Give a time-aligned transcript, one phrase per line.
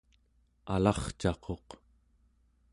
[0.73, 1.67] alarcaquq